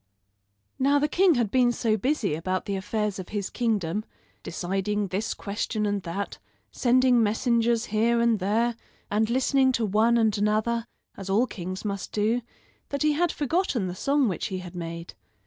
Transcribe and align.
Now 0.79 0.97
the 0.97 1.07
king 1.07 1.35
had 1.35 1.51
been 1.51 1.71
so 1.71 1.95
busy 1.95 2.33
about 2.33 2.65
the 2.65 2.75
affairs 2.75 3.19
of 3.19 3.29
his 3.29 3.51
kingdom 3.51 4.03
deciding 4.41 5.09
this 5.09 5.35
question 5.35 5.85
and 5.85 6.01
that, 6.01 6.39
sending 6.71 7.21
messengers 7.21 7.85
here 7.85 8.19
and 8.19 8.39
there, 8.39 8.75
and 9.11 9.29
listening 9.29 9.71
to 9.73 9.85
one 9.85 10.17
and 10.17 10.35
another, 10.35 10.87
as 11.15 11.29
all 11.29 11.45
kings 11.45 11.85
must 11.85 12.11
do, 12.11 12.41
that 12.89 13.03
he 13.03 13.11
had 13.13 13.31
forgotten 13.31 13.85
the 13.85 13.93
song 13.93 14.27
which 14.27 14.47
he 14.47 14.57
had 14.57 14.73
made. 14.73 15.13